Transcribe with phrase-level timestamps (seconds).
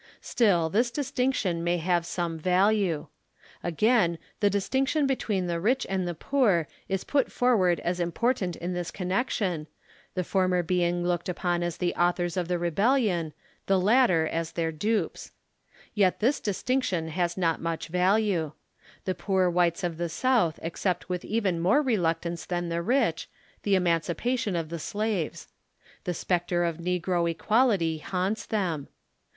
[0.19, 3.05] Still this distinction may have some value.
[3.61, 8.73] Again, the distinction between the rich and the poor is put forward as important in
[8.73, 9.67] this connection,
[10.15, 13.31] the former being looked upon as the 10 autliors of the rebellion,
[13.67, 15.33] the latter as then' dupes.
[15.93, 18.53] Yet this distinction has not much value.
[19.05, 23.29] The poor whites of the South accept with even more reluctance than the rich,
[23.61, 25.47] the emancipation of the slaves.
[26.05, 28.87] The spectre of negro equality haunts them.